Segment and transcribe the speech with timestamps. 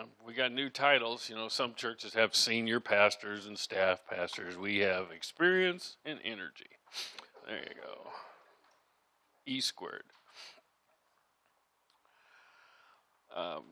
[0.00, 1.28] Um, we got new titles.
[1.28, 4.56] You know, some churches have senior pastors and staff pastors.
[4.56, 6.70] We have experience and energy.
[7.46, 8.10] There you go.
[9.46, 10.04] E squared.
[13.36, 13.62] Um,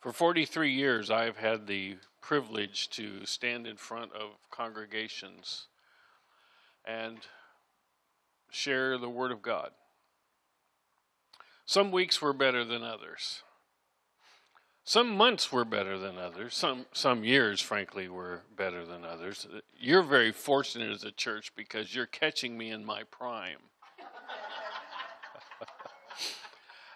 [0.00, 5.66] for 43 years, I've had the privilege to stand in front of congregations
[6.84, 7.18] and
[8.50, 9.70] share the Word of God.
[11.70, 13.44] Some weeks were better than others.
[14.82, 16.56] Some months were better than others.
[16.56, 19.46] Some some years, frankly, were better than others.
[19.78, 23.60] You're very fortunate as a church because you're catching me in my prime.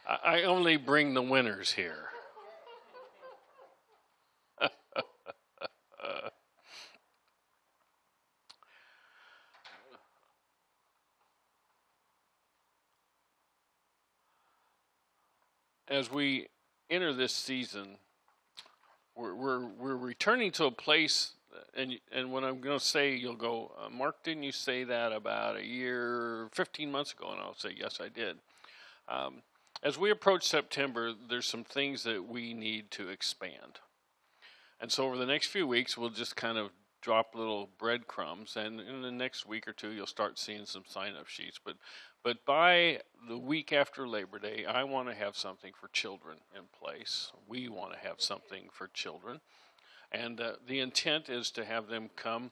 [0.24, 2.08] I only bring the winners here.
[15.94, 16.48] As we
[16.90, 17.96] enter this season,
[19.16, 21.32] we're, we're, we're returning to a place,
[21.76, 25.12] and, and when I'm going to say, you'll go, uh, Mark, didn't you say that
[25.12, 27.30] about a year, 15 months ago?
[27.30, 28.38] And I'll say, yes, I did.
[29.08, 29.42] Um,
[29.82, 33.78] as we approach September, there's some things that we need to expand.
[34.80, 36.70] And so over the next few weeks, we'll just kind of
[37.04, 41.28] drop little breadcrumbs, and in the next week or two, you'll start seeing some sign-up
[41.28, 41.60] sheets.
[41.62, 41.76] But
[42.22, 46.62] but by the week after Labor Day, I want to have something for children in
[46.72, 47.30] place.
[47.46, 49.40] We want to have something for children.
[50.10, 52.50] And uh, the intent is to have them come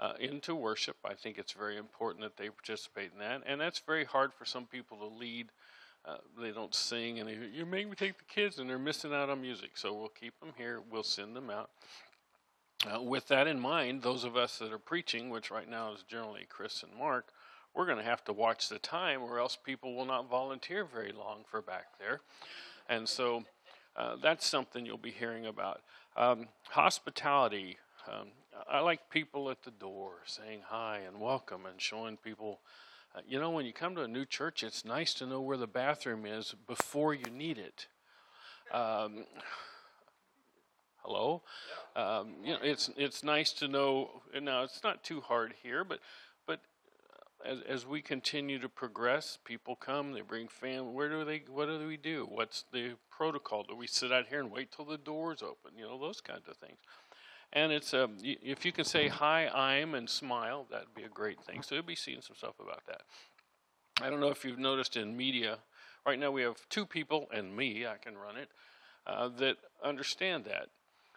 [0.00, 0.96] uh, into worship.
[1.04, 3.42] I think it's very important that they participate in that.
[3.46, 5.46] And that's very hard for some people to lead.
[6.04, 9.14] Uh, they don't sing, and they, you make me take the kids, and they're missing
[9.14, 9.70] out on music.
[9.74, 10.80] So we'll keep them here.
[10.90, 11.70] We'll send them out.
[12.86, 16.02] Uh, with that in mind, those of us that are preaching, which right now is
[16.02, 17.28] generally Chris and Mark,
[17.74, 21.12] we're going to have to watch the time or else people will not volunteer very
[21.12, 22.20] long for back there.
[22.88, 23.44] And so
[23.96, 25.80] uh, that's something you'll be hearing about.
[26.16, 27.78] Um, hospitality.
[28.06, 28.28] Um,
[28.70, 32.60] I like people at the door saying hi and welcome and showing people.
[33.16, 35.56] Uh, you know, when you come to a new church, it's nice to know where
[35.56, 37.86] the bathroom is before you need it.
[38.72, 39.24] Um,
[41.04, 41.42] hello,
[41.96, 44.22] um, you know, it's it's nice to know.
[44.40, 46.00] Now, it's not too hard here, but
[47.44, 50.92] as, as we continue to progress, people come, they bring family.
[50.92, 51.42] Where do they?
[51.48, 52.26] What do we do?
[52.28, 53.64] What's the protocol?
[53.64, 55.76] Do we sit out here and wait till the doors open?
[55.76, 56.78] You know, those kinds of things.
[57.52, 61.42] And it's um, if you can say hi, I'm, and smile, that'd be a great
[61.42, 61.62] thing.
[61.62, 63.02] So you'll be seeing some stuff about that.
[64.00, 65.58] I don't know if you've noticed in media.
[66.06, 67.86] Right now we have two people and me.
[67.86, 68.48] I can run it
[69.06, 70.68] uh, that understand that.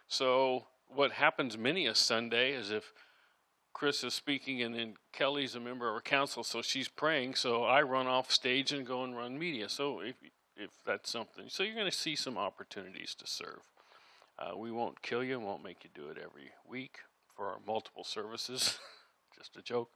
[0.08, 2.92] So what happens many a Sunday is if
[3.78, 7.36] Chris is speaking, and then Kelly's a member of our council, so she's praying.
[7.36, 9.68] So I run off stage and go and run media.
[9.68, 10.16] So if
[10.56, 13.60] if that's something, so you're going to see some opportunities to serve.
[14.36, 16.98] Uh, we won't kill you, won't make you do it every week
[17.36, 18.80] for our multiple services.
[19.36, 19.90] Just a joke,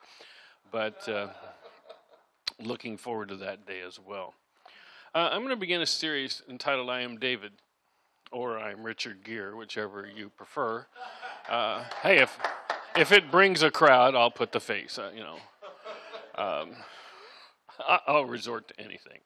[0.71, 1.29] but uh,
[2.61, 4.35] looking forward to that day as well.
[5.13, 7.53] Uh, I'm going to begin a series entitled "I Am David."
[8.33, 10.87] Or I'm Richard Gere, whichever you prefer.
[11.51, 12.39] Uh, hey, if
[12.97, 14.99] if it brings a crowd, I'll put the face.
[14.99, 15.37] Uh, you know,
[16.35, 16.71] um,
[18.07, 19.19] I'll resort to anything.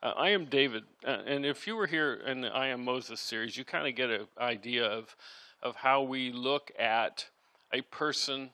[0.00, 3.18] Uh, I am David, uh, and if you were here in the I am Moses
[3.18, 5.16] series, you kind of get an idea of
[5.60, 7.26] of how we look at
[7.72, 8.50] a person,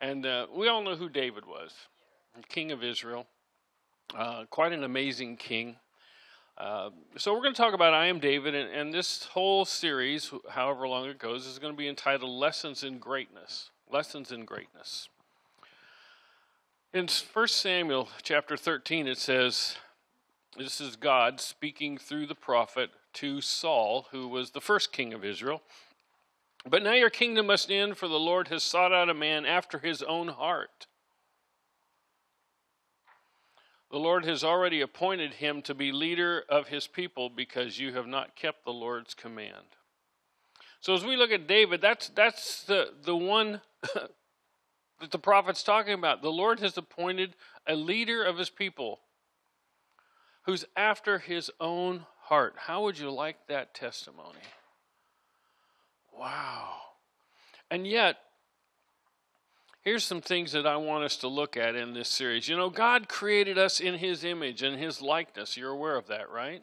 [0.00, 1.72] and uh, we all know who David was,
[2.48, 3.26] king of Israel,
[4.16, 5.76] uh, quite an amazing king.
[6.56, 10.32] Uh, so we're going to talk about I Am David, and, and, this whole series,
[10.50, 13.70] however long it goes, is going to be entitled Lessons in Greatness.
[13.90, 15.08] Lessons in Greatness.
[16.92, 19.74] In 1 Samuel chapter 13, it says,
[20.56, 25.24] This is God speaking through the prophet to Saul, who was the first king of
[25.24, 25.60] Israel.
[26.64, 29.80] But now your kingdom must end, for the Lord has sought out a man after
[29.80, 30.86] his own heart
[33.90, 38.06] the Lord has already appointed him to be leader of his people because you have
[38.06, 39.76] not kept the Lord's command.
[40.80, 43.60] So as we look at David, that's that's the, the one
[45.00, 46.22] that the prophet's talking about.
[46.22, 47.36] The Lord has appointed
[47.66, 49.00] a leader of his people
[50.44, 52.54] who's after his own heart.
[52.56, 54.40] How would you like that testimony?
[56.12, 56.74] Wow.
[57.70, 58.16] And yet,
[59.84, 62.48] here's some things that I want us to look at in this series.
[62.48, 65.56] You know, God created us in His image and His likeness.
[65.56, 66.62] You're aware of that, right?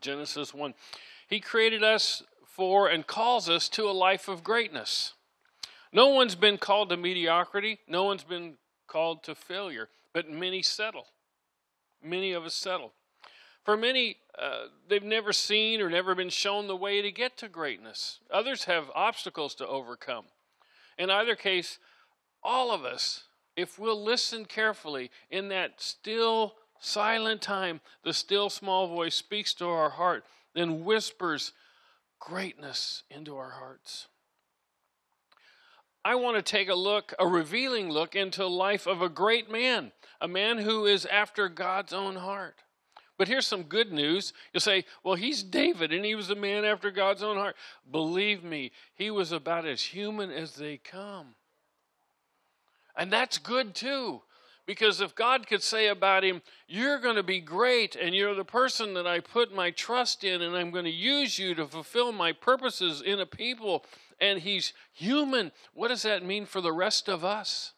[0.00, 0.72] Genesis 1.
[1.28, 5.14] He created us for and calls us to a life of greatness.
[5.92, 8.54] No one's been called to mediocrity, no one's been
[8.86, 11.06] called to failure, but many settle.
[12.02, 12.92] Many of us settle.
[13.64, 17.48] For many, uh, they've never seen or never been shown the way to get to
[17.48, 18.18] greatness.
[18.30, 20.24] Others have obstacles to overcome.
[20.98, 21.78] In either case,
[22.42, 23.24] all of us,
[23.56, 29.66] if we'll listen carefully in that still, silent time, the still small voice speaks to
[29.66, 30.24] our heart,
[30.54, 31.52] then whispers
[32.18, 34.06] greatness into our hearts.
[36.04, 39.50] I want to take a look, a revealing look into the life of a great
[39.50, 42.56] man, a man who is after God's own heart.
[43.18, 44.32] But here's some good news.
[44.52, 47.54] You'll say, well, he's David and he was a man after God's own heart.
[47.88, 51.36] Believe me, he was about as human as they come.
[52.96, 54.22] And that's good too.
[54.64, 56.40] Because if God could say about him,
[56.72, 60.40] You're going to be great, and you're the person that I put my trust in,
[60.40, 63.84] and I'm going to use you to fulfill my purposes in a people,
[64.18, 67.72] and he's human, what does that mean for the rest of us?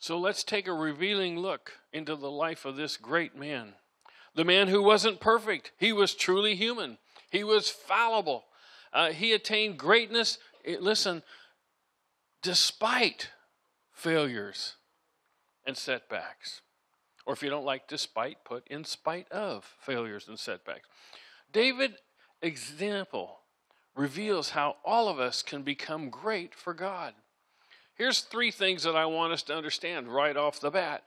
[0.00, 3.74] So let's take a revealing look into the life of this great man.
[4.34, 6.98] The man who wasn't perfect, he was truly human,
[7.30, 8.46] he was fallible.
[8.94, 10.38] Uh, he attained greatness
[10.80, 11.22] listen,
[12.42, 13.30] despite
[13.92, 14.76] failures
[15.66, 16.62] and setbacks.
[17.26, 20.88] Or if you don't like despite, put in spite of failures and setbacks.
[21.52, 21.94] David
[22.40, 23.40] example
[23.96, 27.14] reveals how all of us can become great for God.
[27.96, 31.04] Here's three things that I want us to understand right off the bat.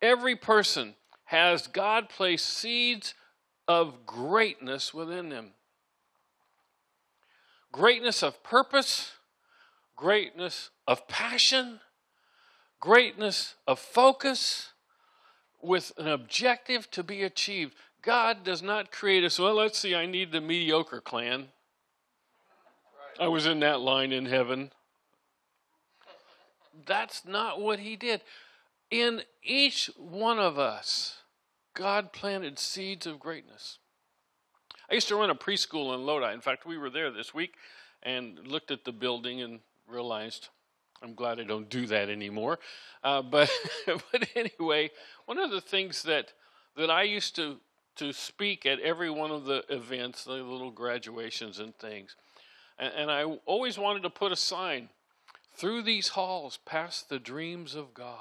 [0.00, 0.94] Every person
[1.24, 3.14] has God placed seeds
[3.68, 5.52] of greatness within them
[7.72, 9.12] greatness of purpose,
[9.96, 11.80] greatness of passion,
[12.80, 14.72] greatness of focus,
[15.62, 17.74] with an objective to be achieved.
[18.02, 21.48] God does not create us, well, let's see, I need the mediocre clan.
[23.18, 24.72] I was in that line in heaven.
[26.86, 28.22] That's not what He did.
[28.90, 31.18] In each one of us,
[31.74, 33.78] God planted seeds of greatness.
[34.90, 36.32] I used to run a preschool in Lodi.
[36.32, 37.54] In fact, we were there this week
[38.02, 40.48] and looked at the building and realized
[41.02, 42.58] I'm glad I don't do that anymore.
[43.04, 43.50] Uh, but
[43.86, 44.90] but anyway,
[45.26, 46.32] one of the things that
[46.76, 47.58] that I used to
[47.96, 52.16] to speak at every one of the events, the little graduations and things,
[52.78, 54.88] and, and I always wanted to put a sign
[55.54, 58.16] through these halls past the dreams of God.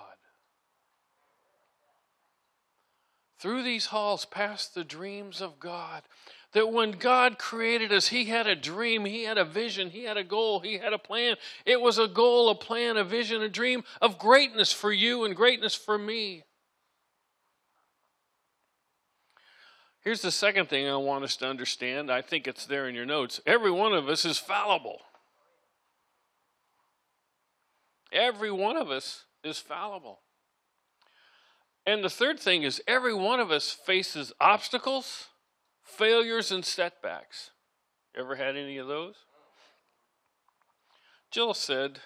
[3.40, 6.04] Through these halls past the dreams of God
[6.54, 10.18] that when God created us, He had a dream, He had a vision, He had
[10.18, 11.36] a goal, He had a plan.
[11.66, 15.36] It was a goal, a plan, a vision, a dream of greatness for you and
[15.36, 16.44] greatness for me.
[20.02, 22.12] Here's the second thing I want us to understand.
[22.12, 23.42] I think it's there in your notes.
[23.46, 25.02] Every one of us is fallible.
[28.12, 30.22] Every one of us is fallible.
[31.86, 35.28] And the third thing is every one of us faces obstacles
[35.90, 37.52] failures and setbacks.
[38.16, 39.16] Ever had any of those?
[41.32, 42.00] Jill said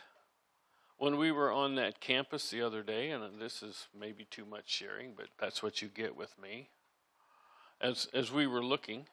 [0.98, 4.70] when we were on that campus the other day, and this is maybe too much
[4.70, 6.70] sharing, but that's what you get with me.
[7.82, 9.08] As as we were looking,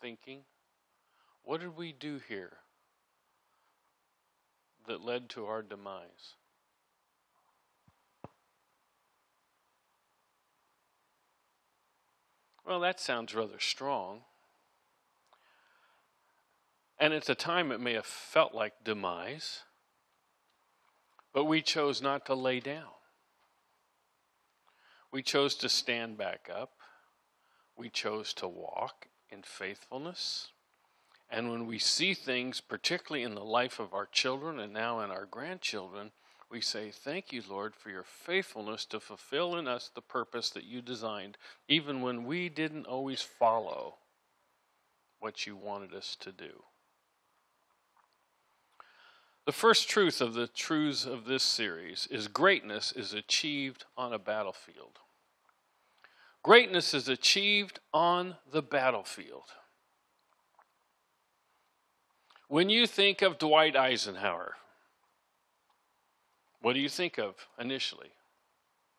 [0.00, 0.40] thinking,
[1.42, 2.58] what did we do here
[4.86, 6.36] that led to our demise?
[12.68, 14.20] Well, that sounds rather strong.
[17.00, 19.60] And at the time, it may have felt like demise,
[21.32, 22.90] but we chose not to lay down.
[25.10, 26.72] We chose to stand back up.
[27.74, 30.48] We chose to walk in faithfulness.
[31.30, 35.10] And when we see things, particularly in the life of our children and now in
[35.10, 36.10] our grandchildren,
[36.50, 40.64] we say, Thank you, Lord, for your faithfulness to fulfill in us the purpose that
[40.64, 41.36] you designed,
[41.68, 43.96] even when we didn't always follow
[45.20, 46.62] what you wanted us to do.
[49.44, 54.18] The first truth of the truths of this series is greatness is achieved on a
[54.18, 54.98] battlefield.
[56.42, 59.44] Greatness is achieved on the battlefield.
[62.48, 64.56] When you think of Dwight Eisenhower,
[66.60, 68.10] what do you think of initially?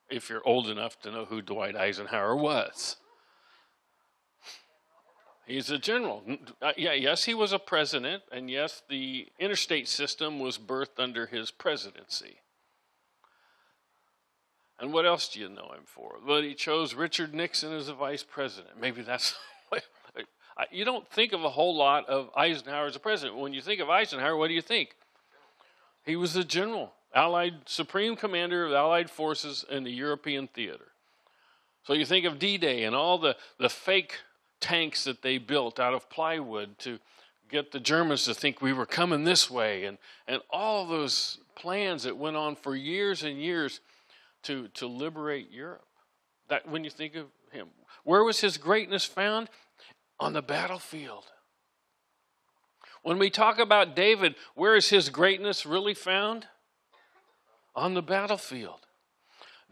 [0.09, 2.97] If you're old enough to know who Dwight Eisenhower was.
[5.45, 6.23] He's a general.
[6.61, 11.25] Uh, yeah, yes, he was a president, and yes, the interstate system was birthed under
[11.25, 12.37] his presidency.
[14.79, 16.17] And what else do you know him for?
[16.25, 18.79] Well, he chose Richard Nixon as a vice president.
[18.79, 19.35] Maybe that's.
[20.71, 23.37] you don't think of a whole lot of Eisenhower as a president.
[23.39, 24.95] When you think of Eisenhower, what do you think?
[26.05, 30.85] He was a general, Allied supreme commander of Allied forces in the European theater.
[31.83, 34.17] So you think of D Day and all the, the fake
[34.59, 36.99] tanks that they built out of plywood to
[37.49, 39.97] get the Germans to think we were coming this way, and,
[40.27, 43.79] and all those plans that went on for years and years
[44.43, 45.87] to, to liberate Europe.
[46.47, 47.69] That when you think of him,
[48.03, 49.49] where was his greatness found?
[50.19, 51.23] On the battlefield.
[53.01, 56.45] When we talk about David, where is his greatness really found?
[57.79, 58.87] On the battlefield.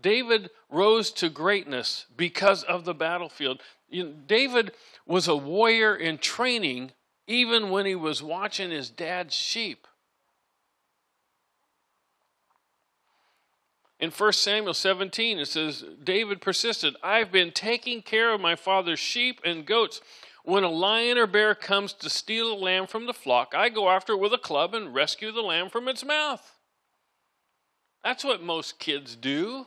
[0.02, 3.62] David rose to greatness because of the battlefield.
[3.90, 4.72] You know, David
[5.06, 6.94] was a warrior in training
[7.28, 9.88] even when he was watching his dad's sheep.
[14.00, 19.00] In 1 Samuel 17, it says, David persisted, I've been taking care of my father's
[19.02, 20.00] sheep and goats.
[20.46, 23.90] When a lion or bear comes to steal a lamb from the flock, I go
[23.90, 26.57] after it with a club and rescue the lamb from its mouth.
[28.04, 29.66] That's what most kids do.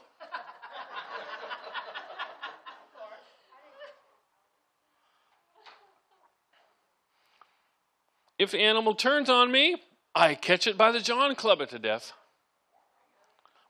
[8.38, 9.76] if animal turns on me,
[10.14, 12.12] I catch it by the jaw and club it to death.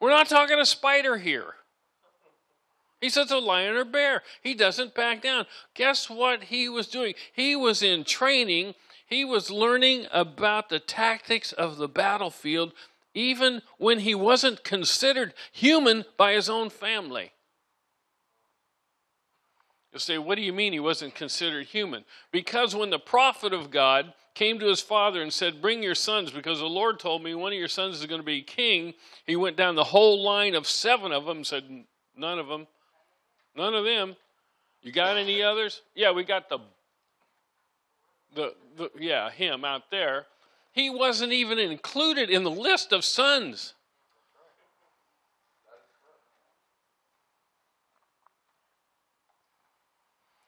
[0.00, 1.54] We're not talking a spider here.
[3.00, 4.22] He says a lion or bear.
[4.42, 5.46] He doesn't back down.
[5.74, 7.14] Guess what he was doing?
[7.32, 8.74] He was in training.
[9.06, 12.72] He was learning about the tactics of the battlefield,
[13.14, 17.32] even when he wasn't considered human by his own family.
[19.92, 22.04] You'll say, What do you mean he wasn't considered human?
[22.30, 26.30] Because when the prophet of God came to his father and said, Bring your sons,
[26.30, 28.94] because the Lord told me one of your sons is going to be king.
[29.26, 31.64] He went down the whole line of seven of them and said,
[32.16, 32.66] None of them.
[33.56, 34.16] None of them.
[34.82, 35.82] You got any others?
[35.94, 36.58] Yeah, we got the,
[38.34, 40.26] the, the yeah, him out there.
[40.72, 43.74] He wasn't even included in the list of sons.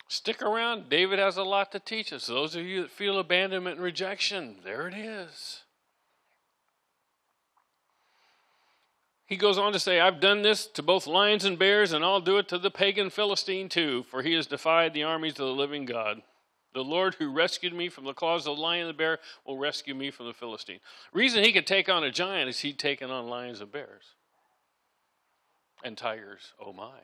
[0.09, 0.89] Stick around.
[0.91, 2.27] David has a lot to teach us.
[2.27, 5.63] Those of you that feel abandonment and rejection, there it is.
[9.25, 12.21] He goes on to say, I've done this to both lions and bears, and I'll
[12.21, 15.55] do it to the pagan Philistine too, for he has defied the armies of the
[15.55, 16.21] living God.
[16.75, 19.59] The Lord who rescued me from the claws of the lion and the bear will
[19.59, 20.81] rescue me from the Philistine.
[21.13, 24.05] Reason he could take on a giant is he'd taken on lions and bears.
[25.85, 27.01] And tigers, oh my.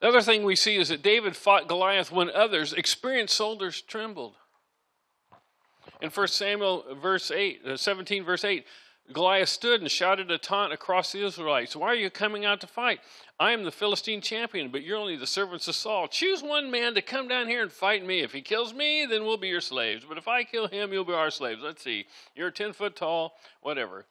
[0.00, 4.34] The other thing we see is that David fought Goliath when others, experienced soldiers, trembled.
[6.02, 8.66] In 1 Samuel verse 8, uh, 17, verse 8,
[9.12, 11.76] Goliath stood and shouted a taunt across the Israelites.
[11.76, 13.00] Why are you coming out to fight?
[13.38, 16.08] I am the Philistine champion, but you're only the servants of Saul.
[16.08, 18.20] Choose one man to come down here and fight me.
[18.20, 20.04] If he kills me, then we'll be your slaves.
[20.08, 21.60] But if I kill him, you'll be our slaves.
[21.62, 22.06] Let's see.
[22.34, 24.06] You're 10 foot tall, whatever.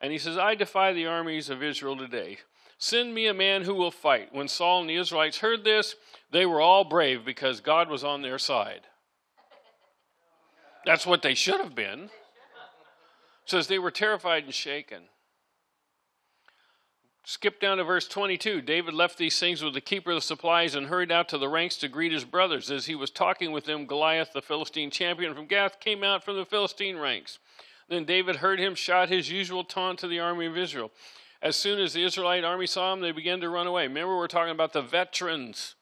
[0.00, 2.38] And he says, I defy the armies of Israel today.
[2.78, 4.34] Send me a man who will fight.
[4.34, 5.94] When Saul and the Israelites heard this,
[6.30, 8.82] they were all brave because God was on their side.
[10.84, 12.10] That's what they should have been.
[13.46, 15.02] Says they were terrified and shaken.
[17.24, 18.60] Skip down to verse 22.
[18.60, 21.48] David left these things with the keeper of the supplies and hurried out to the
[21.48, 22.70] ranks to greet his brothers.
[22.70, 26.36] As he was talking with them, Goliath, the Philistine champion from Gath, came out from
[26.36, 27.40] the Philistine ranks.
[27.88, 30.92] Then David heard him shout his usual taunt to the army of Israel.
[31.42, 33.88] As soon as the Israelite army saw him, they began to run away.
[33.88, 35.74] Remember, we're talking about the veterans.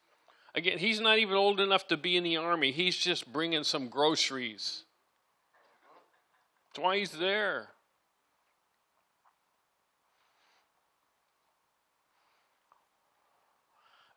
[0.55, 3.87] Again, he's not even old enough to be in the army, he's just bringing some
[3.87, 4.84] groceries.
[6.75, 7.69] That's why he's there.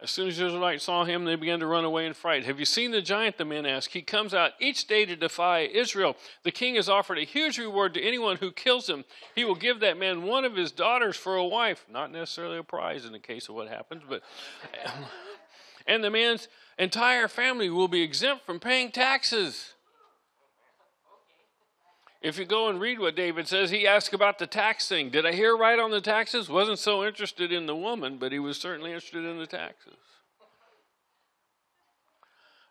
[0.01, 2.45] As soon as the Israelites saw him, they began to run away in fright.
[2.47, 3.39] Have you seen the giant?
[3.39, 3.93] The men asked.
[3.93, 6.17] He comes out each day to defy Israel.
[6.43, 9.05] The king has offered a huge reward to anyone who kills him.
[9.37, 11.87] He will give that man one of his daughters for a wife.
[11.89, 14.23] Not necessarily a prize in the case of what happens, but.
[15.87, 19.75] And the man's entire family will be exempt from paying taxes.
[22.21, 25.11] If you go and read what David says, he asks about the tax thing.
[25.11, 26.49] Did I hear right on the taxes?
[26.49, 29.95] Wasn't so interested in the woman, but he was certainly interested in the taxes.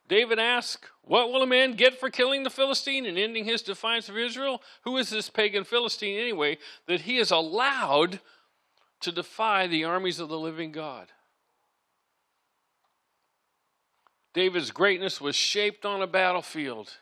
[0.10, 4.10] David asks, What will a man get for killing the Philistine and ending his defiance
[4.10, 4.62] of Israel?
[4.84, 8.20] Who is this pagan Philistine anyway that he is allowed
[9.02, 11.08] to defy the armies of the living God?
[14.34, 16.98] David's greatness was shaped on a battlefield.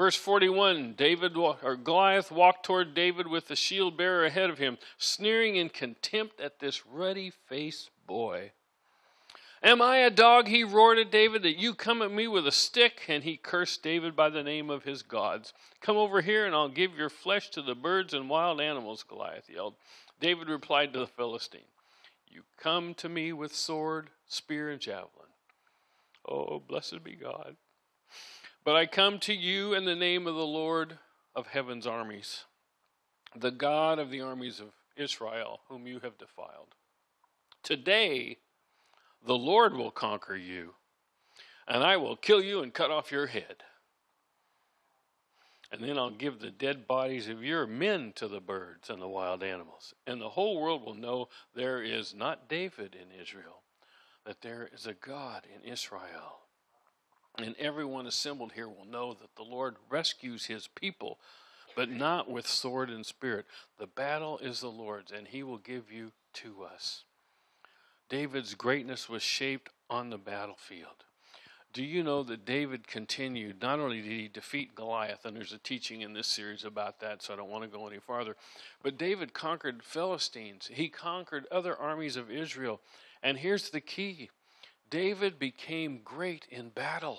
[0.00, 4.78] Verse 41 David or Goliath walked toward David with the shield bearer ahead of him,
[4.96, 8.52] sneering in contempt at this ruddy faced boy.
[9.62, 12.50] Am I a dog, he roared at David, that you come at me with a
[12.50, 13.02] stick?
[13.08, 15.52] And he cursed David by the name of his gods.
[15.82, 19.50] Come over here, and I'll give your flesh to the birds and wild animals, Goliath
[19.50, 19.74] yelled.
[20.18, 21.60] David replied to the Philistine,
[22.26, 25.28] You come to me with sword, spear, and javelin.
[26.26, 27.56] Oh, blessed be God.
[28.62, 30.98] But I come to you in the name of the Lord
[31.34, 32.44] of heaven's armies,
[33.34, 36.74] the God of the armies of Israel, whom you have defiled.
[37.62, 38.38] Today,
[39.24, 40.74] the Lord will conquer you,
[41.66, 43.56] and I will kill you and cut off your head.
[45.72, 49.08] And then I'll give the dead bodies of your men to the birds and the
[49.08, 49.94] wild animals.
[50.06, 53.62] And the whole world will know there is not David in Israel,
[54.26, 56.40] that there is a God in Israel.
[57.38, 61.18] And everyone assembled here will know that the Lord rescues his people,
[61.76, 63.46] but not with sword and spirit.
[63.78, 67.04] The battle is the Lord's, and he will give you to us.
[68.08, 71.04] David's greatness was shaped on the battlefield.
[71.72, 73.62] Do you know that David continued?
[73.62, 77.22] Not only did he defeat Goliath, and there's a teaching in this series about that,
[77.22, 78.34] so I don't want to go any farther,
[78.82, 80.68] but David conquered Philistines.
[80.72, 82.80] He conquered other armies of Israel.
[83.22, 84.30] And here's the key
[84.90, 87.18] David became great in battle.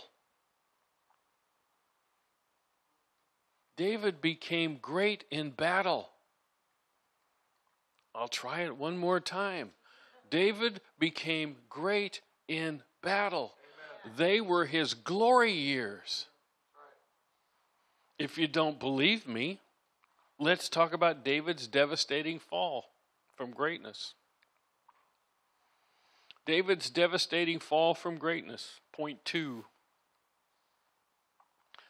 [3.77, 6.09] David became great in battle.
[8.13, 9.71] I'll try it one more time.
[10.29, 13.53] David became great in battle.
[14.17, 16.27] They were his glory years.
[18.19, 19.59] If you don't believe me,
[20.37, 22.85] let's talk about David's devastating fall
[23.35, 24.13] from greatness.
[26.51, 28.81] David's devastating fall from greatness.
[28.91, 29.63] Point two.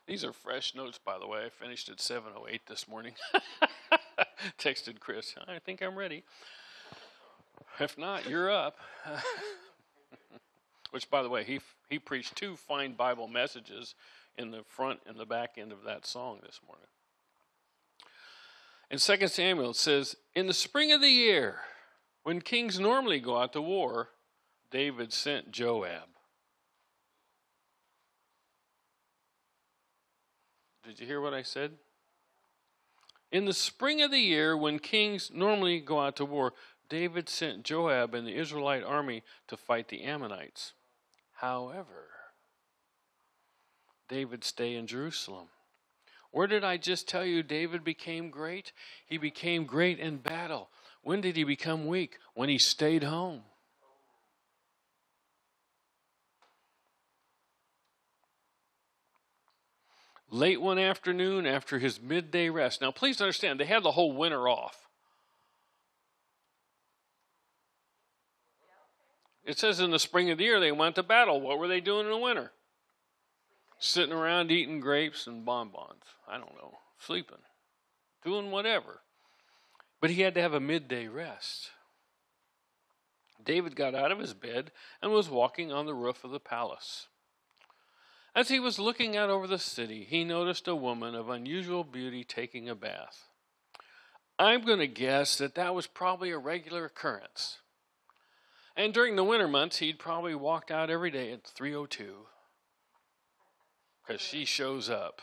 [0.05, 1.45] These are fresh notes, by the way.
[1.45, 3.15] I finished at 7:08 this morning.
[4.59, 5.33] Texted Chris.
[5.47, 6.23] I think I'm ready.
[7.79, 8.77] If not, you're up.
[10.91, 13.95] Which, by the way, he he preached two fine Bible messages
[14.37, 16.85] in the front and the back end of that song this morning.
[18.91, 21.61] In 2 Samuel, it says, In the spring of the year,
[22.21, 24.09] when kings normally go out to war,
[24.71, 26.07] David sent Joab.
[30.85, 31.73] Did you hear what I said?
[33.31, 36.53] In the spring of the year, when kings normally go out to war,
[36.89, 40.73] David sent Joab and the Israelite army to fight the Ammonites.
[41.33, 42.09] However,
[44.09, 45.47] David stay in Jerusalem.
[46.31, 48.71] Where did I just tell you David became great?
[49.05, 50.69] He became great in battle.
[51.01, 52.17] When did he become weak?
[52.33, 53.43] When he stayed home.
[60.33, 62.79] Late one afternoon after his midday rest.
[62.79, 64.87] Now, please understand, they had the whole winter off.
[69.43, 71.41] It says in the spring of the year they went to battle.
[71.41, 72.53] What were they doing in the winter?
[73.77, 76.03] Sitting around eating grapes and bonbons.
[76.29, 76.77] I don't know.
[76.97, 77.39] Sleeping.
[78.23, 79.01] Doing whatever.
[79.99, 81.71] But he had to have a midday rest.
[83.43, 87.07] David got out of his bed and was walking on the roof of the palace.
[88.33, 92.23] As he was looking out over the city, he noticed a woman of unusual beauty
[92.23, 93.27] taking a bath.
[94.39, 97.59] I'm going to guess that that was probably a regular occurrence.
[98.75, 102.27] And during the winter months, he'd probably walked out every day at 302
[104.07, 105.21] because she shows up.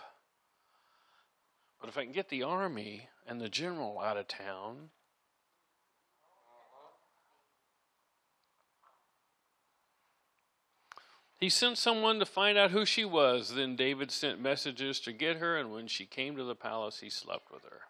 [1.81, 4.91] But if I can get the army and the general out of town,
[11.39, 13.55] He sent someone to find out who she was.
[13.55, 17.11] Then David sent messages to get her, and when she came to the palace, he
[17.11, 17.83] slept with her.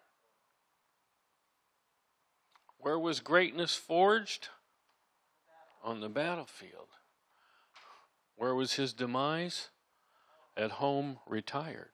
[2.77, 4.49] Where was greatness forged?
[5.83, 6.87] on the battlefield.
[8.35, 9.69] Where was his demise?
[10.55, 11.91] At home, retired.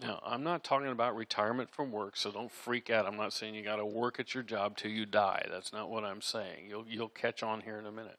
[0.00, 3.06] Now, I'm not talking about retirement from work, so don't freak out.
[3.06, 5.46] I'm not saying you got to work at your job till you die.
[5.50, 6.66] That's not what I'm saying.
[6.68, 8.18] You'll you'll catch on here in a minute.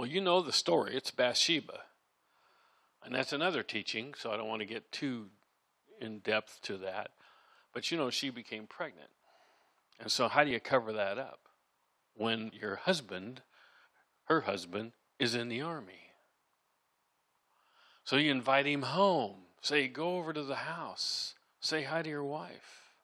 [0.00, 0.96] Well, you know the story.
[0.96, 1.80] It's Bathsheba.
[3.04, 5.26] And that's another teaching, so I don't want to get too
[6.00, 7.10] in depth to that.
[7.74, 9.10] But you know, she became pregnant.
[10.00, 11.40] And so, how do you cover that up
[12.16, 13.42] when your husband,
[14.24, 16.14] her husband, is in the army?
[18.02, 19.36] So, you invite him home.
[19.60, 21.34] Say, go over to the house.
[21.60, 22.94] Say hi to your wife.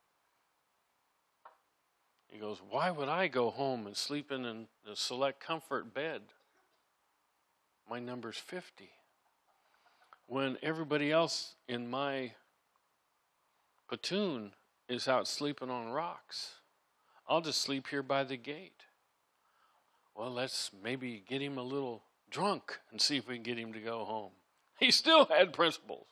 [2.29, 4.47] He goes, Why would I go home and sleep in
[4.91, 6.23] a select comfort bed?
[7.89, 8.91] My number's 50.
[10.27, 12.33] When everybody else in my
[13.89, 14.53] platoon
[14.89, 16.55] is out sleeping on rocks.
[17.29, 18.85] I'll just sleep here by the gate.
[20.15, 23.73] well, let's maybe get him a little drunk and see if we can get him
[23.73, 24.33] to go home.
[24.79, 26.07] He still had principles.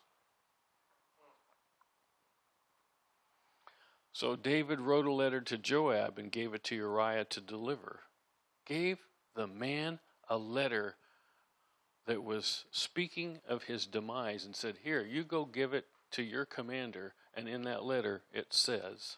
[4.14, 8.00] So David wrote a letter to Joab and gave it to Uriah to deliver.
[8.64, 9.00] Gave
[9.34, 9.98] the man
[10.30, 10.96] a letter
[12.06, 16.44] that was speaking of his demise and said, Here, you go give it to your
[16.44, 17.14] commander.
[17.36, 19.16] And in that letter, it says,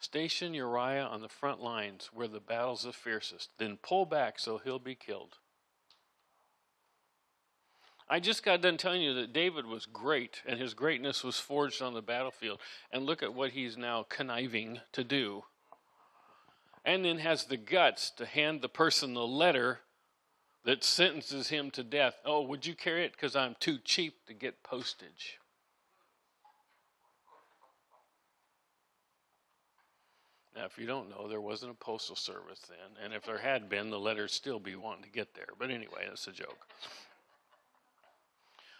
[0.00, 4.58] Station Uriah on the front lines where the battle's the fiercest, then pull back so
[4.58, 5.38] he'll be killed.
[8.08, 11.80] I just got done telling you that David was great and his greatness was forged
[11.80, 12.58] on the battlefield.
[12.92, 15.44] And look at what he's now conniving to do.
[16.84, 19.81] And then has the guts to hand the person the letter
[20.64, 22.14] that sentences him to death.
[22.24, 23.12] Oh, would you carry it?
[23.12, 25.38] Because I'm too cheap to get postage.
[30.54, 33.70] Now, if you don't know, there wasn't a postal service then, and if there had
[33.70, 35.48] been, the letters still be wanting to get there.
[35.58, 36.68] But anyway, that's a joke.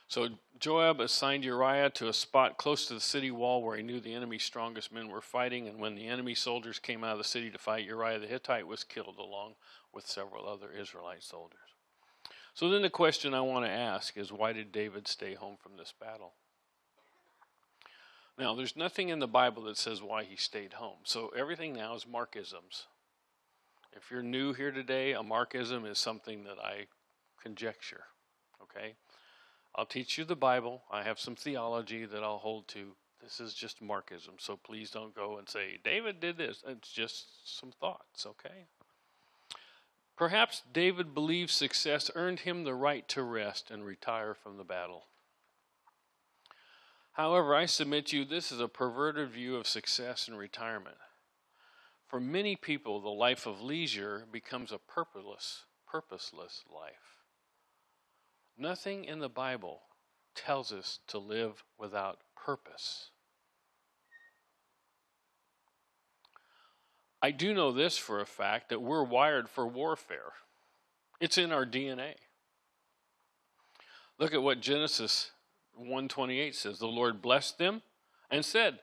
[0.06, 0.28] So
[0.60, 4.12] Joab assigned Uriah to a spot close to the city wall where he knew the
[4.12, 5.66] enemy's strongest men were fighting.
[5.66, 8.66] And when the enemy soldiers came out of the city to fight, Uriah the Hittite
[8.66, 9.54] was killed along
[9.90, 11.61] with several other Israelite soldiers.
[12.54, 15.76] So then the question I want to ask is why did David stay home from
[15.76, 16.32] this battle?
[18.38, 20.98] Now, there's nothing in the Bible that says why he stayed home.
[21.04, 22.86] So everything now is Markisms.
[23.94, 26.86] If you're new here today, a Markism is something that I
[27.42, 28.04] conjecture.
[28.62, 28.94] Okay?
[29.74, 30.82] I'll teach you the Bible.
[30.90, 32.92] I have some theology that I'll hold to.
[33.22, 34.38] This is just Markism.
[34.38, 36.62] So please don't go and say, David did this.
[36.66, 38.66] It's just some thoughts, okay?
[40.22, 45.06] Perhaps David believed success earned him the right to rest and retire from the battle.
[47.14, 50.98] However, I submit to you this is a perverted view of success and retirement.
[52.06, 57.16] For many people, the life of leisure becomes a purposeless, purposeless life.
[58.56, 59.80] Nothing in the Bible
[60.36, 63.10] tells us to live without purpose.
[67.22, 70.32] I do know this for a fact that we're wired for warfare.
[71.20, 72.14] It's in our DNA.
[74.18, 75.30] Look at what Genesis
[75.74, 76.80] 128 says.
[76.80, 77.82] The Lord blessed them
[78.28, 78.80] and said,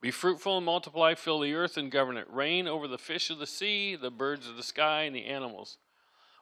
[0.00, 2.30] Be fruitful and multiply, fill the earth and govern it.
[2.30, 5.78] Reign over the fish of the sea, the birds of the sky, and the animals.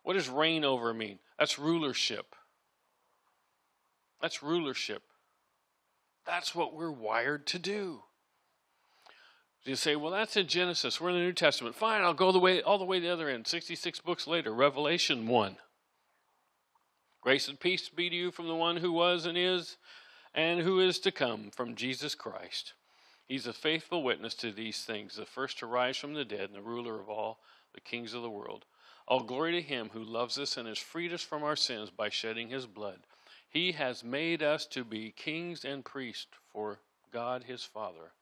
[0.03, 1.19] What does reign over mean?
[1.39, 2.37] That's rulership.
[4.21, 5.03] That's rulership.
[6.27, 8.03] That's what we're wired to do.
[9.69, 10.99] You say, well, that's in Genesis.
[10.99, 11.77] We're in the New Testament.
[11.77, 13.47] Fine, I'll go the way all the way to the other end.
[13.47, 15.57] 66 books later, Revelation 1.
[17.21, 19.77] Grace and peace be to you from the one who was and is
[20.35, 22.73] and who is to come, from Jesus Christ.
[23.27, 26.55] He's a faithful witness to these things, the first to rise from the dead and
[26.55, 27.41] the ruler of all
[27.75, 28.65] the kings of the world.
[29.07, 32.09] All glory to him who loves us and has freed us from our sins by
[32.09, 33.01] shedding his blood.
[33.51, 36.79] He has made us to be kings and priests for
[37.13, 38.13] God his Father.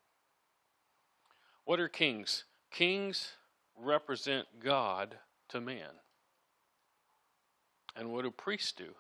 [1.66, 2.44] What are kings?
[2.70, 3.32] Kings
[3.76, 5.16] represent God
[5.48, 6.00] to man.
[7.96, 8.94] And what do priests do?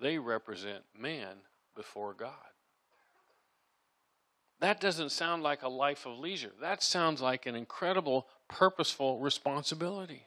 [0.00, 1.36] They represent man
[1.76, 2.32] before God.
[4.60, 6.52] That doesn't sound like a life of leisure.
[6.60, 10.26] That sounds like an incredible, purposeful responsibility.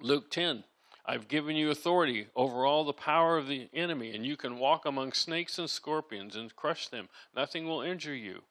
[0.00, 0.62] Luke 10
[1.04, 4.84] I've given you authority over all the power of the enemy, and you can walk
[4.84, 7.08] among snakes and scorpions and crush them.
[7.34, 8.42] Nothing will injure you.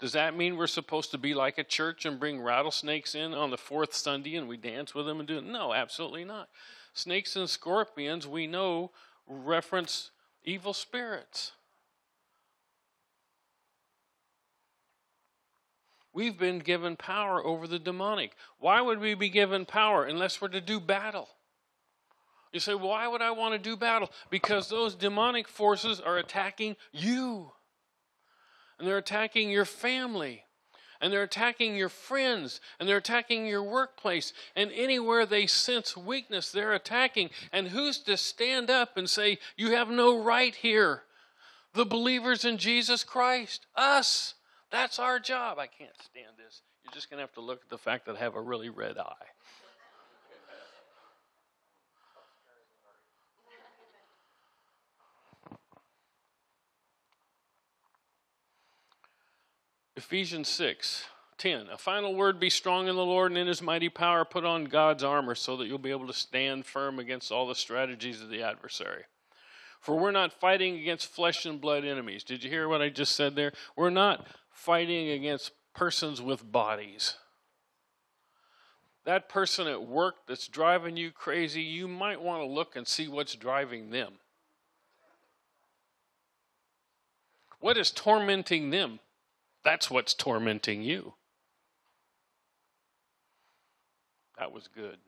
[0.00, 3.50] Does that mean we're supposed to be like a church and bring rattlesnakes in on
[3.50, 5.44] the fourth Sunday and we dance with them and do it?
[5.44, 6.48] No, absolutely not.
[6.92, 8.90] Snakes and scorpions, we know,
[9.26, 10.10] reference
[10.44, 11.52] evil spirits.
[16.12, 18.36] We've been given power over the demonic.
[18.58, 21.28] Why would we be given power unless we're to do battle?
[22.52, 24.10] You say, why would I want to do battle?
[24.30, 27.50] Because those demonic forces are attacking you.
[28.78, 30.44] And they're attacking your family.
[31.00, 32.60] And they're attacking your friends.
[32.78, 34.32] And they're attacking your workplace.
[34.56, 37.30] And anywhere they sense weakness, they're attacking.
[37.52, 41.02] And who's to stand up and say, You have no right here?
[41.74, 43.66] The believers in Jesus Christ.
[43.76, 44.34] Us.
[44.70, 45.58] That's our job.
[45.58, 46.62] I can't stand this.
[46.84, 48.70] You're just going to have to look at the fact that I have a really
[48.70, 49.26] red eye.
[59.96, 61.04] Ephesians 6
[61.36, 61.68] 10.
[61.72, 64.24] A final word be strong in the Lord and in his mighty power.
[64.24, 67.54] Put on God's armor so that you'll be able to stand firm against all the
[67.54, 69.04] strategies of the adversary.
[69.80, 72.24] For we're not fighting against flesh and blood enemies.
[72.24, 73.52] Did you hear what I just said there?
[73.76, 77.16] We're not fighting against persons with bodies.
[79.04, 83.06] that person at work that's driving you crazy, you might want to look and see
[83.06, 84.14] what's driving them.
[87.60, 89.00] What is tormenting them?
[89.64, 91.14] That's what's tormenting you.
[94.38, 94.98] That was good.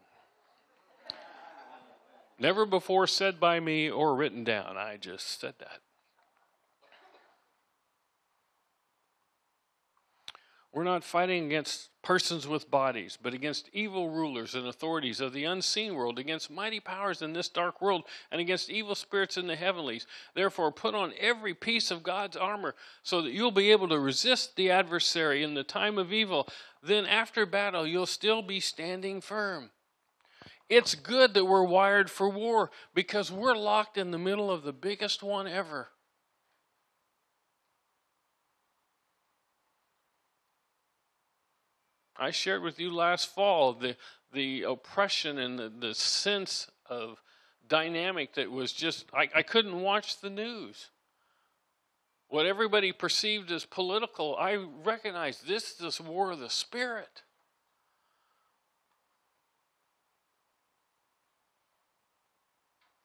[2.39, 4.77] Never before said by me or written down.
[4.77, 5.81] I just said that.
[10.73, 15.43] We're not fighting against persons with bodies, but against evil rulers and authorities of the
[15.43, 19.57] unseen world, against mighty powers in this dark world, and against evil spirits in the
[19.57, 20.07] heavenlies.
[20.33, 24.55] Therefore, put on every piece of God's armor so that you'll be able to resist
[24.55, 26.49] the adversary in the time of evil.
[26.81, 29.71] Then, after battle, you'll still be standing firm.
[30.69, 34.73] It's good that we're wired for war because we're locked in the middle of the
[34.73, 35.89] biggest one ever.
[42.19, 43.97] I shared with you last fall the
[44.33, 47.23] the oppression and the, the sense of
[47.69, 50.91] dynamic that was just I, I couldn't watch the news.
[52.29, 57.23] What everybody perceived as political, I recognized this is this war of the spirit.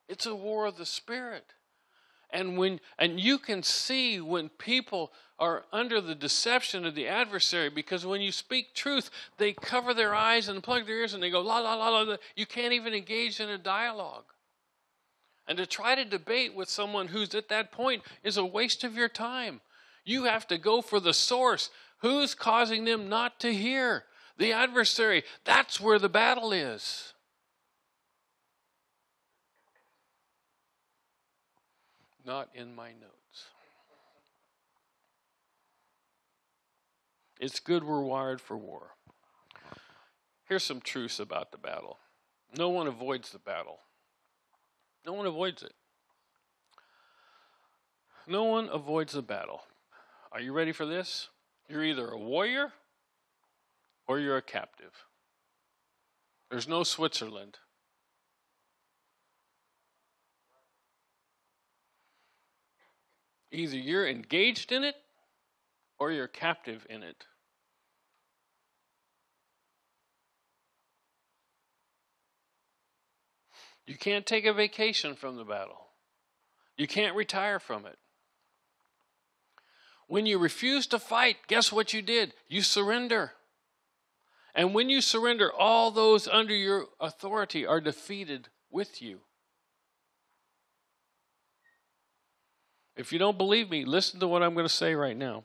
[0.10, 1.54] It's a war of the spirit.
[2.32, 7.70] And when and you can see when people are under the deception of the adversary
[7.70, 11.32] because when you speak truth, they cover their eyes and plug their ears and they
[11.32, 12.18] go, la, la, la, la.
[12.36, 14.26] You can't even engage in a dialogue.
[15.48, 18.96] And to try to debate with someone who's at that point is a waste of
[18.96, 19.62] your time.
[20.06, 21.72] You have to go for the source.
[21.98, 24.06] Who's causing them not to hear?
[24.38, 25.24] The adversary.
[25.44, 27.11] That's where the battle is.
[32.26, 33.46] Not in my notes.
[37.40, 38.92] It's good we're wired for war.
[40.48, 41.98] Here's some truths about the battle
[42.56, 43.80] no one avoids the battle,
[45.06, 45.74] no one avoids it.
[48.28, 49.62] No one avoids the battle.
[50.32, 51.30] Are you ready for this?
[51.68, 52.72] You're either a warrior
[54.08, 55.06] or you're a captive.
[56.50, 57.58] There's no Switzerland.
[63.52, 64.96] Either you're engaged in it
[66.00, 67.26] or you're captive in it.
[73.86, 75.88] You can't take a vacation from the battle.
[76.78, 77.98] You can't retire from it.
[80.08, 82.34] When you refuse to fight, guess what you did?
[82.48, 83.34] You surrender.
[84.56, 89.22] And when you surrender, all those under your authority are defeated with you.
[92.96, 95.44] If you don't believe me, listen to what I'm going to say right now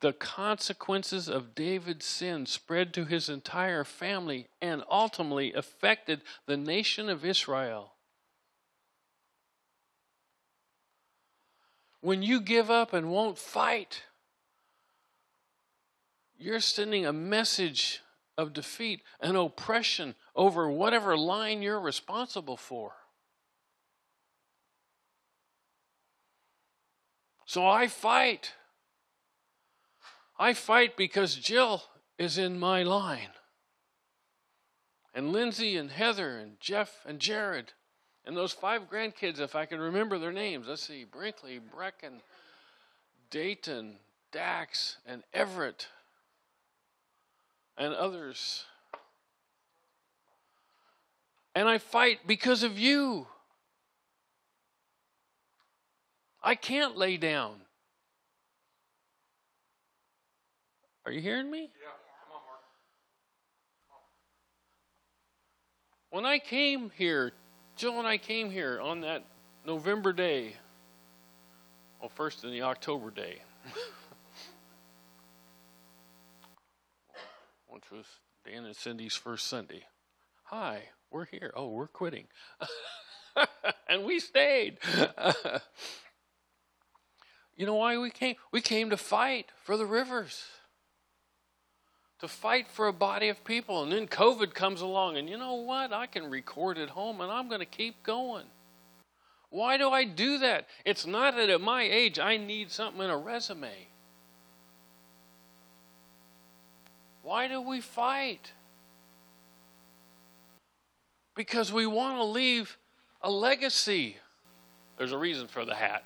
[0.00, 7.08] the consequences of David's sin spread to his entire family and ultimately affected the nation
[7.08, 7.92] of Israel.
[12.00, 14.04] When you give up and won't fight,
[16.38, 18.00] you're sending a message
[18.38, 22.92] of defeat and oppression over whatever line you're responsible for.
[27.50, 28.52] So I fight.
[30.38, 31.82] I fight because Jill
[32.16, 33.30] is in my line.
[35.12, 37.72] And Lindsay and Heather and Jeff and Jared
[38.24, 40.68] and those five grandkids, if I can remember their names.
[40.68, 42.20] Let's see Brinkley, Brecken,
[43.30, 43.96] Dayton,
[44.30, 45.88] Dax, and Everett,
[47.76, 48.62] and others.
[51.56, 53.26] And I fight because of you.
[56.42, 57.56] I can't lay down.
[61.04, 61.62] Are you hearing me?
[61.62, 61.66] Yeah.
[62.24, 62.60] Come on, Mark.
[66.10, 67.32] When I came here,
[67.76, 69.24] Jill and I came here on that
[69.66, 70.54] November day,
[72.00, 73.42] well, first in the October day,
[77.68, 78.06] which was
[78.46, 79.82] Dan and Cindy's first Sunday.
[80.44, 81.52] Hi, we're here.
[81.54, 82.26] Oh, we're quitting.
[83.88, 84.78] and we stayed.
[87.60, 88.36] you know why we came?
[88.52, 90.44] We came to fight for the rivers
[92.20, 93.82] to fight for a body of people.
[93.82, 95.92] And then COVID comes along, and you know what?
[95.92, 98.46] I can record at home and I'm going to keep going.
[99.50, 100.68] Why do I do that?
[100.86, 103.88] It's not that at my age I need something in a resume.
[107.22, 108.52] Why do we fight?
[111.34, 112.78] Because we want to leave
[113.20, 114.16] a legacy.
[114.96, 116.04] There's a reason for the hat.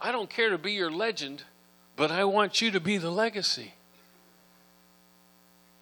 [0.00, 1.42] I don't care to be your legend
[1.98, 3.72] but I want you to be the legacy.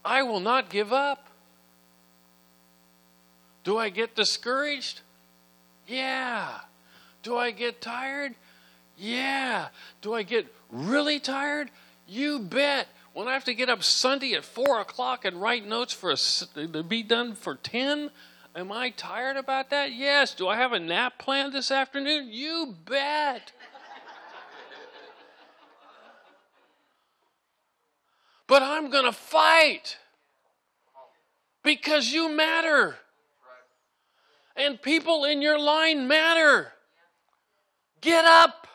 [0.03, 1.29] I will not give up.
[3.65, 5.03] Do I get discouraged?
[5.87, 6.49] Yeah.
[7.23, 8.35] Do I get tired?
[8.97, 9.69] Yeah.
[10.01, 11.71] Do I get really tired?
[12.09, 12.89] You bet.
[13.13, 16.17] When I have to get up Sunday at 4 o'clock and write notes for a,
[16.17, 18.11] to be done for 10,
[18.55, 19.93] am I tired about that?
[19.93, 20.35] Yes.
[20.35, 22.29] Do I have a nap planned this afternoon?
[22.31, 23.53] You bet.
[28.47, 29.99] But I'm going to fight
[31.63, 32.97] because you matter.
[34.57, 36.73] And people in your line matter.
[38.01, 38.67] Get up.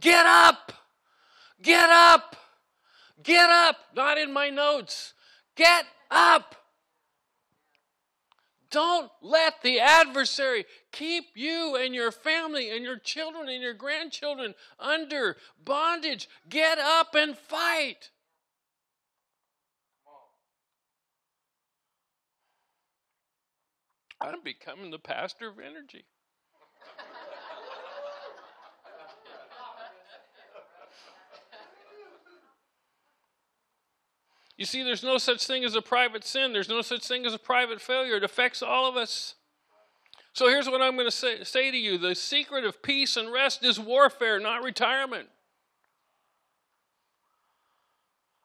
[0.00, 0.72] Get up.
[1.62, 2.36] Get up.
[3.22, 3.76] Get up.
[3.94, 5.14] Not in my notes.
[5.54, 6.54] Get up.
[8.70, 14.54] Don't let the adversary keep you and your family and your children and your grandchildren
[14.78, 16.28] under bondage.
[16.48, 18.10] Get up and fight.
[24.20, 26.04] I'm becoming the pastor of energy.
[34.56, 36.52] You see, there's no such thing as a private sin.
[36.52, 38.16] There's no such thing as a private failure.
[38.16, 39.34] It affects all of us.
[40.32, 43.32] So here's what I'm going to say, say to you the secret of peace and
[43.32, 45.28] rest is warfare, not retirement.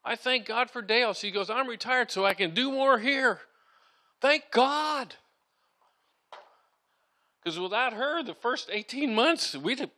[0.03, 1.13] I thank God for Dale.
[1.13, 3.41] She goes, I'm retired so I can do more here.
[4.19, 5.15] Thank God.
[7.41, 9.89] Because without her, the first 18 months, we'd have,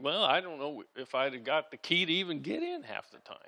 [0.00, 3.10] well, I don't know if I'd have got the key to even get in half
[3.10, 3.38] the time.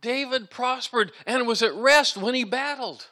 [0.00, 3.08] David prospered and was at rest when he battled.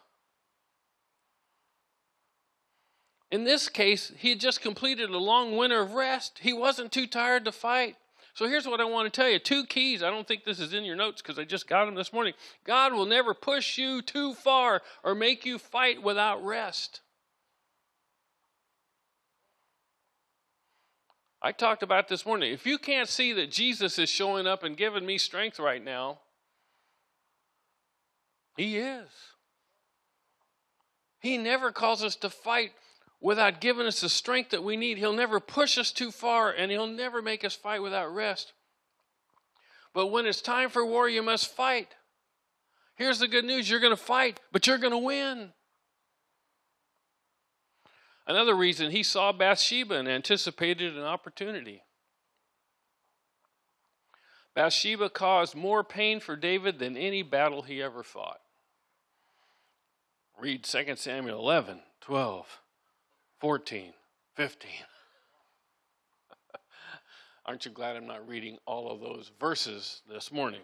[3.33, 6.39] In this case, he had just completed a long winter of rest.
[6.41, 7.97] He wasn't too tired to fight.
[8.35, 10.03] So here's what I want to tell you two keys.
[10.03, 12.35] I don't think this is in your notes because I just got them this morning.
[12.65, 17.01] God will never push you too far or make you fight without rest.
[21.41, 22.53] I talked about this morning.
[22.53, 26.19] If you can't see that Jesus is showing up and giving me strength right now,
[28.57, 29.09] He is.
[31.21, 32.73] He never calls us to fight
[33.25, 34.99] without giving us the strength that we need.
[34.99, 38.53] He'll never push us too far, and He'll never make us fight without rest.
[39.95, 41.95] But when it's time for war, you must fight.
[42.97, 45.55] Here's the good news you're going to fight, but you're going to win.
[48.27, 51.83] Another reason he saw Bathsheba and anticipated an opportunity.
[54.55, 58.41] Bathsheba caused more pain for David than any battle he ever fought.
[60.39, 62.61] Read 2 Samuel 11, 12.
[63.41, 63.93] 14,
[64.35, 64.71] 15.
[67.47, 70.63] Aren't you glad I'm not reading all of those verses this morning?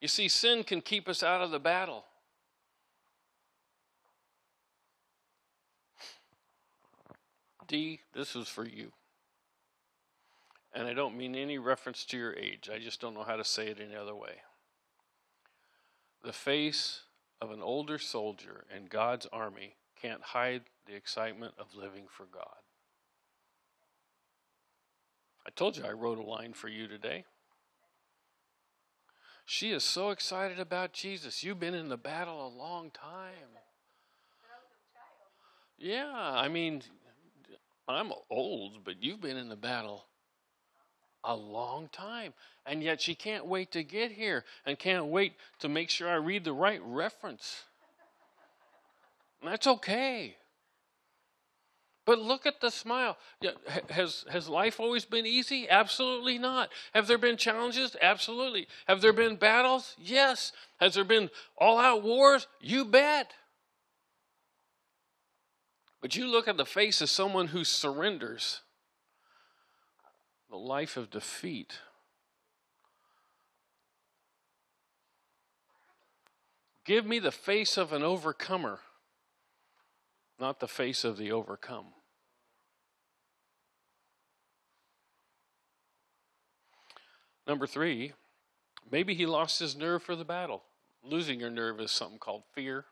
[0.00, 2.04] You see, sin can keep us out of the battle.
[7.68, 8.90] D, this is for you.
[10.72, 13.44] And I don't mean any reference to your age, I just don't know how to
[13.44, 14.40] say it any other way.
[16.24, 17.02] The face
[17.40, 22.46] of an older soldier in God's army can't hide the excitement of living for God.
[25.46, 27.24] I told you I wrote a line for you today.
[29.44, 31.42] She is so excited about Jesus.
[31.42, 33.58] You've been in the battle a long time.
[35.76, 36.82] Yeah, I mean,
[37.88, 40.04] I'm old, but you've been in the battle
[41.24, 42.34] a long time.
[42.66, 46.14] And yet she can't wait to get here and can't wait to make sure I
[46.14, 47.64] read the right reference.
[49.42, 50.36] That's okay.
[52.06, 53.16] But look at the smile.
[53.90, 55.68] Has, has life always been easy?
[55.68, 56.70] Absolutely not.
[56.92, 57.94] Have there been challenges?
[58.00, 58.66] Absolutely.
[58.88, 59.94] Have there been battles?
[59.98, 60.52] Yes.
[60.80, 62.48] Has there been all out wars?
[62.60, 63.32] You bet.
[66.00, 68.62] But you look at the face of someone who surrenders
[70.48, 71.78] the life of defeat.
[76.84, 78.80] Give me the face of an overcomer
[80.40, 81.86] not the face of the overcome.
[87.46, 88.12] Number three,
[88.90, 90.62] maybe he lost his nerve for the battle.
[91.02, 92.84] Losing your nerve is something called fear.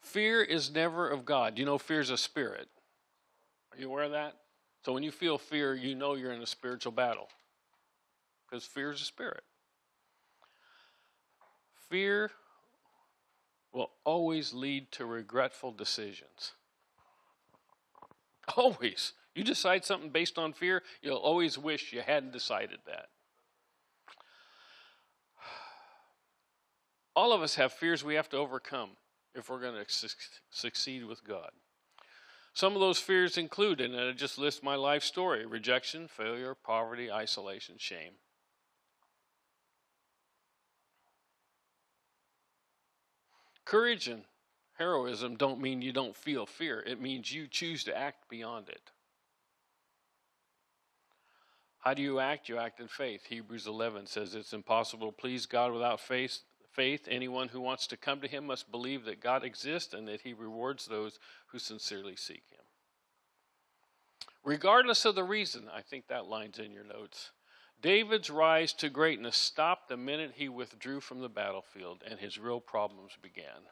[0.00, 1.58] Fear is never of God.
[1.58, 2.68] You know, fear is a spirit.
[3.72, 4.36] Are you aware of that?
[4.84, 7.28] So when you feel fear, you know you're in a spiritual battle
[8.48, 9.44] because fear is a spirit.
[11.88, 12.30] Fear
[13.72, 16.52] will always lead to regretful decisions.
[18.56, 19.12] Always.
[19.34, 23.06] You decide something based on fear, you'll always wish you hadn't decided that.
[27.16, 28.90] All of us have fears we have to overcome
[29.34, 30.08] if we're going to su-
[30.50, 31.50] succeed with God.
[32.54, 37.10] Some of those fears include, and I just list my life story rejection, failure, poverty,
[37.10, 38.12] isolation, shame.
[43.64, 44.24] Courage and
[44.78, 48.90] heroism don't mean you don't feel fear, it means you choose to act beyond it.
[51.78, 52.48] How do you act?
[52.48, 53.26] You act in faith.
[53.26, 56.38] Hebrews 11 says it's impossible to please God without faith.
[56.70, 60.20] Faith, anyone who wants to come to him must believe that God exists and that
[60.22, 62.64] he rewards those who sincerely seek him.
[64.44, 67.32] Regardless of the reason, I think that line's in your notes.
[67.82, 72.60] David's rise to greatness stopped the minute he withdrew from the battlefield and his real
[72.60, 73.66] problems began.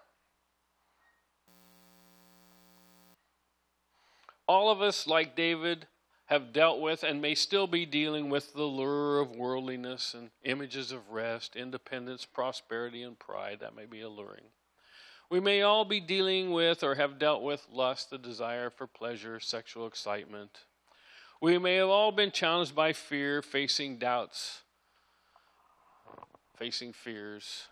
[4.49, 5.87] All of us, like David,
[6.27, 10.91] have dealt with and may still be dealing with the lure of worldliness and images
[10.91, 13.59] of rest, independence, prosperity, and pride.
[13.61, 14.45] That may be alluring.
[15.31, 19.39] We may all be dealing with or have dealt with lust, the desire for pleasure,
[19.39, 20.59] sexual excitement.
[21.41, 24.61] We may have all been challenged by fear, facing doubts,
[26.57, 27.65] facing fears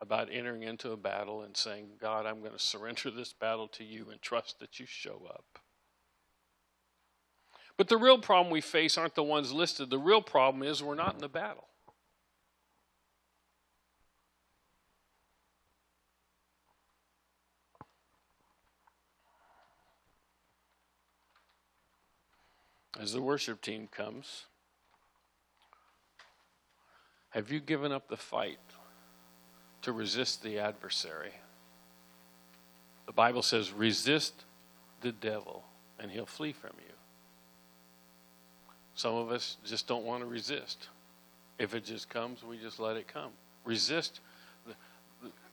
[0.00, 3.84] about entering into a battle and saying, God, I'm going to surrender this battle to
[3.84, 5.60] you and trust that you show up.
[7.76, 9.90] But the real problem we face aren't the ones listed.
[9.90, 11.68] The real problem is we're not in the battle.
[23.00, 24.46] As the worship team comes,
[27.30, 28.58] have you given up the fight
[29.82, 31.32] to resist the adversary?
[33.06, 34.44] The Bible says, resist
[35.00, 35.64] the devil
[35.98, 36.94] and he'll flee from you.
[38.94, 40.88] Some of us just don't want to resist.
[41.58, 43.30] If it just comes, we just let it come.
[43.64, 44.20] Resist.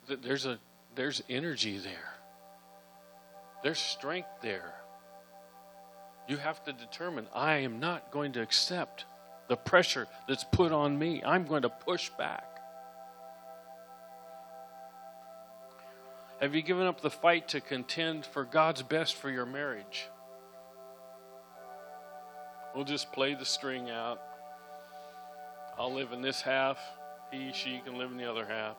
[0.08, 0.60] There's a
[0.96, 2.14] there's energy there.
[3.64, 4.74] There's strength there.
[6.30, 9.06] You have to determine I am not going to accept
[9.48, 11.24] the pressure that's put on me.
[11.26, 12.46] I'm going to push back.
[16.40, 20.08] Have you given up the fight to contend for God's best for your marriage?
[22.76, 24.22] We'll just play the string out.
[25.80, 26.78] I'll live in this half,
[27.32, 28.76] he, she can live in the other half.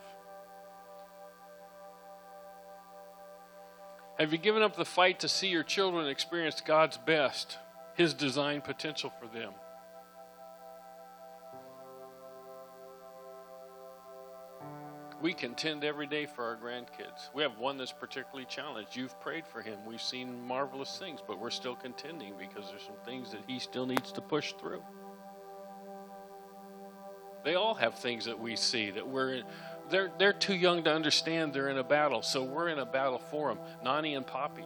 [4.20, 7.56] Have you given up the fight to see your children experience God's best,
[7.94, 9.54] His design potential for them?
[15.22, 17.32] We contend every day for our grandkids.
[17.32, 18.94] We have one that's particularly challenged.
[18.94, 19.78] You've prayed for him.
[19.86, 23.86] We've seen marvelous things, but we're still contending because there's some things that he still
[23.86, 24.82] needs to push through.
[27.42, 29.42] They all have things that we see that we're
[29.90, 33.18] they're, they're too young to understand they're in a battle, so we're in a battle
[33.18, 33.58] for them.
[33.82, 34.64] Nani and Poppy.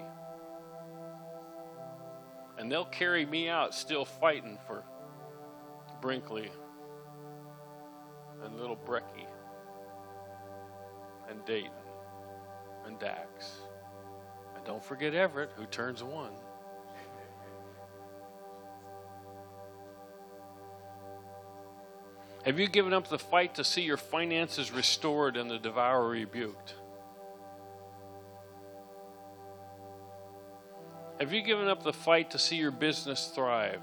[2.59, 4.85] And they'll carry me out still fighting for
[6.01, 6.51] Brinkley
[8.45, 9.27] and little Brecky
[11.29, 11.70] and Dayton
[12.87, 13.61] and Dax.
[14.55, 16.33] And don't forget Everett, who turns one.
[22.45, 26.74] Have you given up the fight to see your finances restored and the devourer rebuked?
[31.18, 33.80] Have you given up the fight to see your business thrive?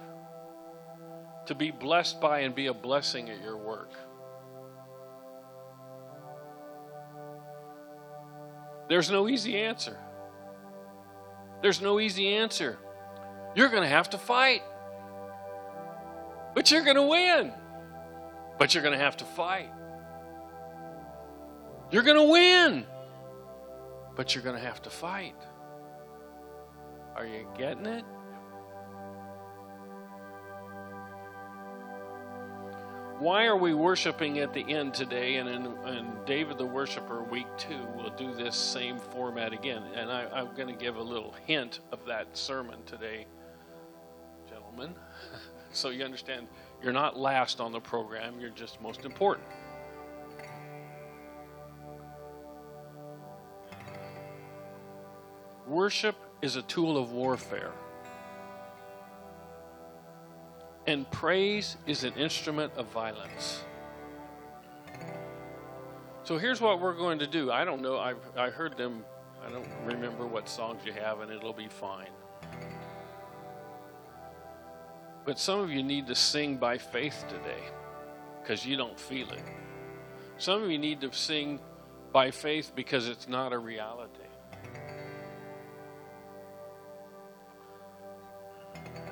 [1.47, 3.93] To be blessed by and be a blessing at your work?
[8.87, 9.97] There's no easy answer.
[11.63, 12.77] There's no easy answer.
[13.55, 14.61] You're going to have to fight,
[16.53, 17.53] but you're going to win.
[18.61, 19.71] But you're going to have to fight.
[21.89, 22.85] You're going to win,
[24.15, 25.33] but you're going to have to fight.
[27.15, 28.05] Are you getting it?
[33.17, 35.37] Why are we worshiping at the end today?
[35.37, 39.81] And in, in David the Worshiper, week two, we'll do this same format again.
[39.95, 43.25] And I, I'm going to give a little hint of that sermon today,
[44.47, 44.93] gentlemen,
[45.71, 46.47] so you understand
[46.83, 49.47] you're not last on the program, you're just most important.
[55.67, 57.71] Worship is a tool of warfare.
[60.87, 63.63] And praise is an instrument of violence.
[66.23, 67.51] So here's what we're going to do.
[67.51, 67.99] I don't know.
[67.99, 69.05] I've, I heard them.
[69.45, 72.09] I don't remember what songs you have, and it'll be fine.
[75.25, 77.63] But some of you need to sing by faith today
[78.41, 79.43] because you don't feel it.
[80.37, 81.59] Some of you need to sing
[82.11, 84.23] by faith because it's not a reality.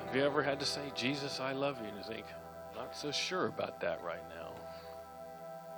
[0.06, 1.86] Have you ever had to say, Jesus, I love you?
[1.86, 2.26] And you think,
[2.74, 4.52] not so sure about that right now.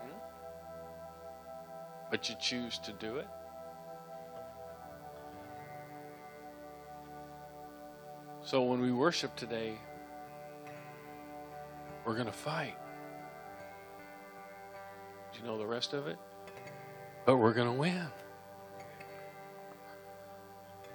[0.01, 0.19] Hmm?
[2.11, 3.29] But you choose to do it?
[8.41, 9.75] So when we worship today,
[12.05, 12.77] we're going to fight.
[15.33, 16.19] Do you know the rest of it?
[17.25, 18.07] But we're going to win.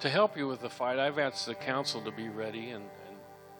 [0.01, 3.17] To help you with the fight, I've asked the council to be ready, and, and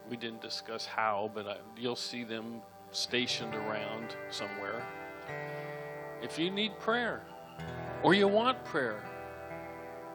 [0.10, 4.86] we didn't discuss how, but I, you'll see them stationed around somewhere.
[6.22, 7.24] If you need prayer,
[8.04, 9.04] or you want prayer,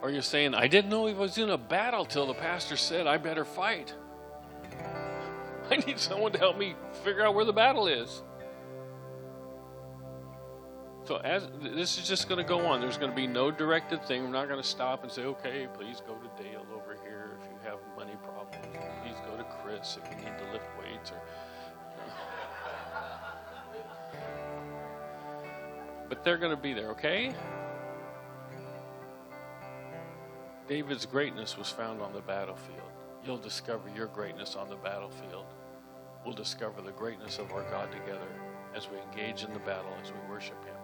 [0.01, 3.07] or you're saying, I didn't know he was in a battle till the pastor said
[3.07, 3.95] I better fight.
[5.71, 8.23] I need someone to help me figure out where the battle is.
[11.05, 14.05] So as this is just going to go on, there's going to be no directed
[14.05, 14.23] thing.
[14.23, 17.47] We're not going to stop and say, "Okay, please go to Dale over here if
[17.51, 18.77] you have money problems.
[19.03, 21.21] Please go to Chris if you need to lift weights." Or,
[26.09, 27.35] but they're going to be there, okay?
[30.69, 32.81] David's greatness was found on the battlefield.
[33.25, 35.47] You'll discover your greatness on the battlefield.
[36.25, 38.29] We'll discover the greatness of our God together
[38.75, 40.82] as we engage in the battle, as we worship Him.